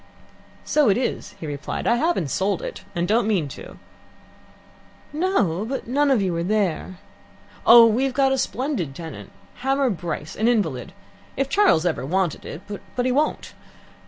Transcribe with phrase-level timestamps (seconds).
[0.65, 1.85] "So it is," he replied.
[1.85, 3.77] "I haven't sold it, and don't mean to."
[5.13, 6.97] "No; but none of you are there."
[7.67, 10.93] "Oh, we've got a splendid tenant Hamar Bryce, an invalid.
[11.37, 12.63] If Charles ever wanted it
[12.95, 13.53] but he won't.